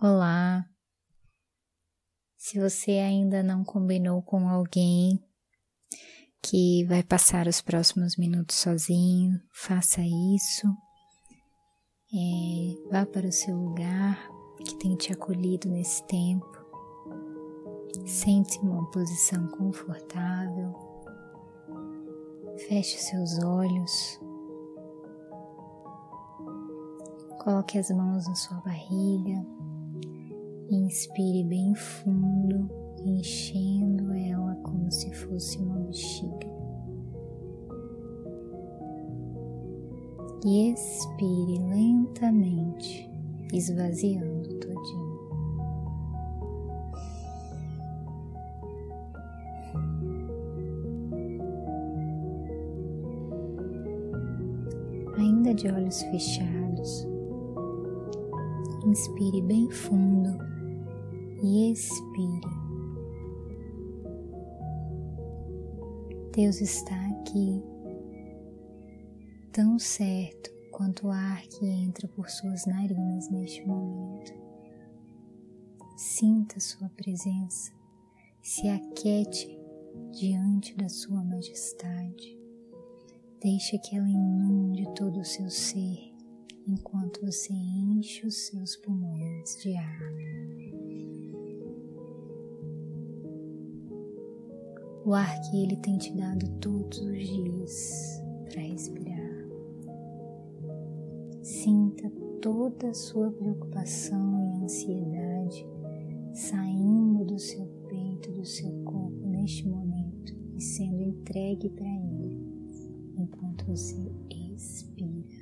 [0.00, 0.64] Olá!
[2.36, 5.18] Se você ainda não combinou com alguém
[6.40, 10.68] que vai passar os próximos minutos sozinho, faça isso.
[12.14, 14.16] É, vá para o seu lugar
[14.64, 16.46] que tem te acolhido nesse tempo.
[18.06, 20.76] Sente-se em uma posição confortável.
[22.68, 24.20] Feche seus olhos.
[27.40, 29.44] Coloque as mãos na sua barriga
[30.70, 32.68] Inspire bem fundo,
[33.02, 36.46] enchendo ela como se fosse uma bexiga.
[40.44, 43.10] E expire lentamente,
[43.50, 45.18] esvaziando todinho.
[55.16, 57.08] Ainda de olhos fechados,
[58.84, 60.47] inspire bem fundo
[61.42, 62.68] e expire.
[66.32, 67.62] Deus está aqui,
[69.52, 74.32] tão certo quanto o ar que entra por suas narinas neste momento.
[75.96, 77.72] Sinta Sua presença,
[78.40, 79.58] se aquete
[80.12, 82.38] diante da Sua majestade.
[83.40, 86.14] Deixe que ela inunde todo o seu ser
[86.66, 89.98] enquanto você enche os seus pulmões de ar.
[95.08, 99.48] O ar que Ele tem te dado todos os dias para respirar.
[101.42, 102.10] Sinta
[102.42, 105.66] toda a sua preocupação e ansiedade
[106.34, 112.38] saindo do seu peito, do seu corpo neste momento e sendo entregue para Ele
[113.16, 115.37] enquanto você expira.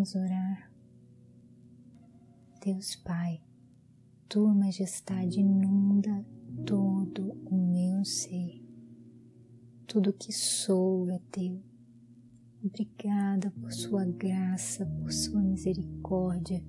[0.00, 0.72] Vamos orar.
[2.64, 3.38] Deus Pai,
[4.30, 6.24] Tua Majestade inunda
[6.64, 8.64] todo o meu ser.
[9.86, 11.62] Tudo que sou é Teu.
[12.64, 16.64] Obrigada por Sua graça, por Sua misericórdia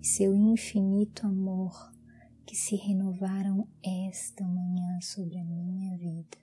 [0.00, 1.94] e Seu infinito amor
[2.44, 6.36] que se renovaram esta manhã sobre a minha vida.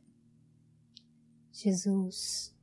[1.52, 2.56] Jesus,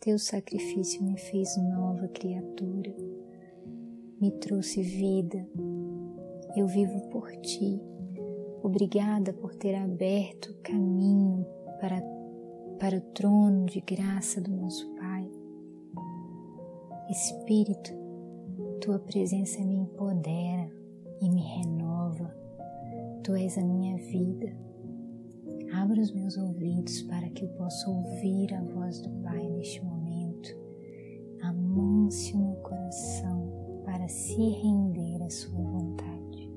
[0.00, 2.90] teu sacrifício me fez nova criatura,
[4.18, 5.46] me trouxe vida.
[6.56, 7.78] Eu vivo por ti.
[8.62, 11.46] Obrigada por ter aberto caminho
[11.78, 12.00] para,
[12.78, 15.30] para o trono de graça do nosso Pai.
[17.10, 17.92] Espírito,
[18.80, 20.70] tua presença me empodera
[21.20, 22.34] e me renova.
[23.22, 24.69] Tu és a minha vida
[25.72, 30.56] Abra os meus ouvidos para que eu possa ouvir a voz do Pai neste momento.
[31.42, 36.50] Amance o meu coração para se render à Sua vontade.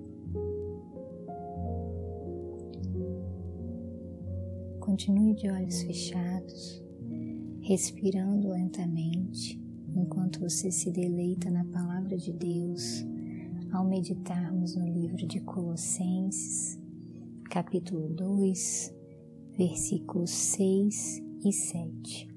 [4.80, 6.84] Continue de olhos fechados,
[7.62, 9.62] respirando lentamente
[9.96, 13.06] enquanto você se deleita na Palavra de Deus
[13.72, 16.80] ao meditarmos no livro de Colossenses,
[17.50, 19.03] capítulo 2,
[19.58, 22.28] versículos 6 e 7.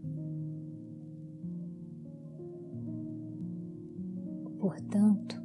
[4.58, 5.40] Portanto,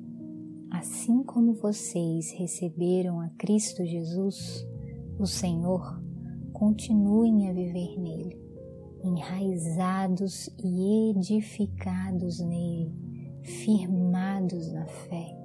[0.69, 4.67] assim como vocês receberam a Cristo Jesus,
[5.17, 6.01] o Senhor,
[6.51, 8.37] continuem a viver nele,
[9.03, 12.91] enraizados e edificados nele,
[13.43, 15.37] firmados na fé,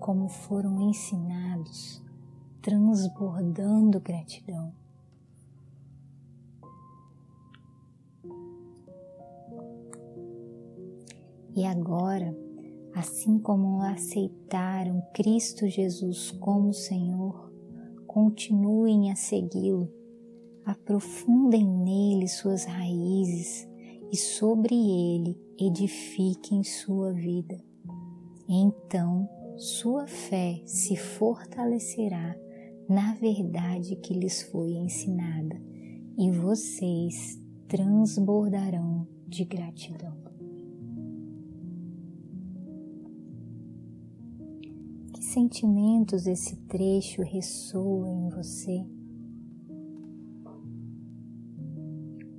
[0.00, 2.02] como foram ensinados,
[2.62, 4.72] transbordando gratidão
[11.58, 12.38] E agora,
[12.94, 17.52] assim como aceitaram Cristo Jesus como Senhor,
[18.06, 19.92] continuem a segui-lo,
[20.64, 23.68] aprofundem nele suas raízes
[24.12, 27.60] e sobre ele edifiquem sua vida.
[28.48, 32.36] Então, sua fé se fortalecerá
[32.88, 35.60] na verdade que lhes foi ensinada
[36.16, 40.17] e vocês transbordarão de gratidão.
[45.24, 48.86] Sentimentos esse trecho ressoa em você?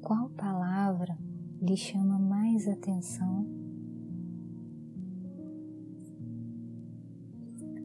[0.01, 1.17] Qual palavra
[1.61, 3.45] lhe chama mais atenção?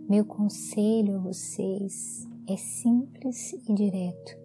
[0.08, 4.44] Meu conselho a vocês é simples e direto.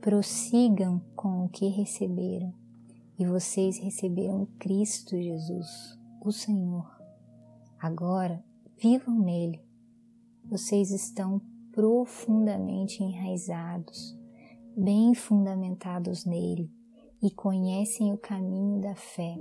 [0.00, 2.52] prossigam com o que receberam,
[3.18, 6.90] e vocês receberam Cristo Jesus, o Senhor.
[7.78, 8.42] Agora
[8.78, 9.69] vivam nele.
[10.50, 14.18] Vocês estão profundamente enraizados,
[14.76, 16.68] bem fundamentados nele
[17.22, 19.36] e conhecem o caminho da fé.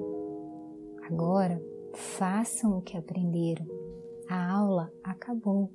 [1.08, 1.60] Agora
[1.96, 3.66] façam o que aprenderam.
[4.30, 5.74] A aula acabou.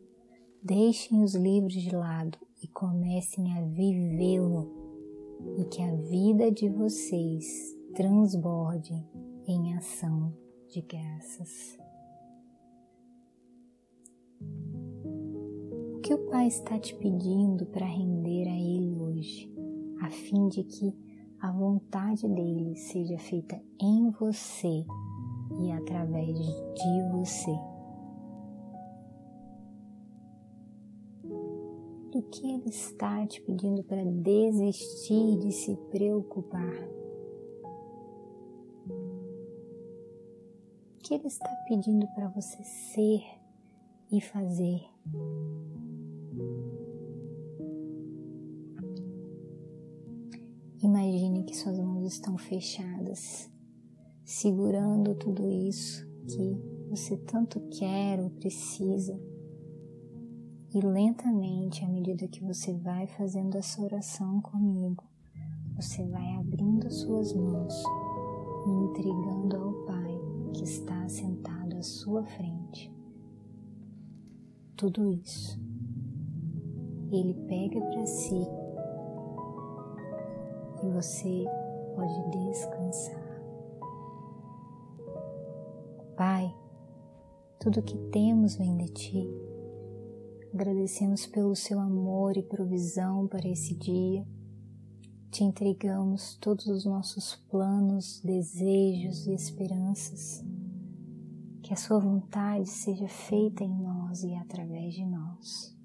[0.62, 4.70] Deixem os livros de lado e comecem a vivê-lo,
[5.58, 8.94] e que a vida de vocês transborde
[9.48, 10.32] em ação
[10.68, 11.83] de graças.
[16.04, 19.50] Que o Pai está te pedindo para render a Ele hoje,
[20.02, 20.94] a fim de que
[21.40, 24.84] a vontade dele seja feita em você
[25.58, 27.58] e através de você?
[32.12, 36.88] do que Ele está te pedindo para desistir de se preocupar.
[40.92, 43.24] O que Ele está pedindo para você ser
[44.12, 44.93] e fazer.
[50.82, 53.50] Imagine que suas mãos estão fechadas,
[54.24, 59.18] segurando tudo isso que você tanto quer ou precisa
[60.74, 65.04] e lentamente, à medida que você vai fazendo essa oração comigo,
[65.76, 67.74] você vai abrindo suas mãos
[68.66, 70.20] e entregando ao Pai
[70.52, 72.93] que está sentado à sua frente.
[74.76, 75.60] Tudo isso.
[77.10, 78.46] Ele pega para si
[80.82, 81.44] e você
[81.94, 83.24] pode descansar.
[86.16, 86.54] Pai,
[87.58, 89.44] tudo que temos vem de ti
[90.54, 94.24] Agradecemos pelo seu amor e provisão para esse dia.
[95.28, 100.44] Te entregamos todos os nossos planos, desejos e esperanças.
[101.64, 105.76] Que a Sua vontade seja feita em nós e através de nós.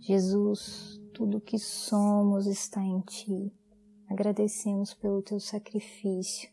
[0.00, 3.54] Jesus, tudo que somos está em Ti.
[4.08, 6.50] Agradecemos pelo Teu sacrifício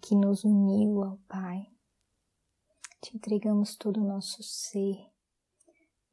[0.00, 1.66] que nos uniu ao Pai.
[3.00, 5.14] Te entregamos todo o nosso ser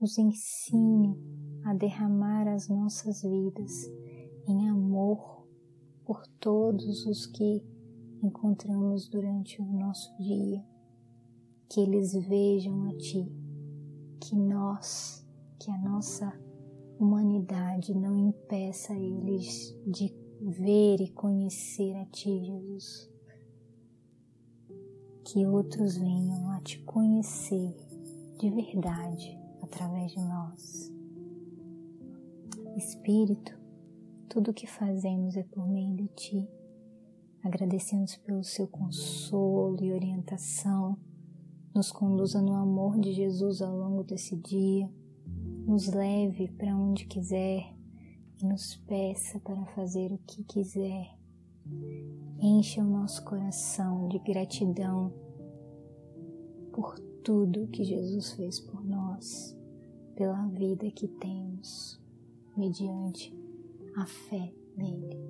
[0.01, 1.15] nos ensine
[1.63, 3.85] a derramar as nossas vidas
[4.47, 5.47] em amor
[6.03, 7.63] por todos os que
[8.23, 10.65] encontramos durante o nosso dia,
[11.71, 13.31] que eles vejam a Ti,
[14.19, 15.25] que nós,
[15.57, 16.29] que a nossa
[16.99, 23.09] humanidade não impeça eles de ver e conhecer a Ti, Jesus.
[25.23, 27.73] Que outros venham a Te conhecer
[28.37, 30.91] de verdade através de nós.
[32.75, 33.57] Espírito,
[34.27, 36.49] tudo o que fazemos é por meio de Ti.
[37.41, 40.99] Agradecemos pelo Seu consolo e orientação.
[41.73, 44.91] Nos conduza no amor de Jesus ao longo desse dia.
[45.65, 47.73] Nos leve para onde quiser
[48.41, 51.17] e nos peça para fazer o que quiser.
[52.41, 55.13] Encha o nosso coração de gratidão
[56.73, 59.57] por tudo que Jesus fez por nós,
[60.15, 62.01] pela vida que temos,
[62.57, 63.33] mediante
[63.95, 65.20] a fé nele.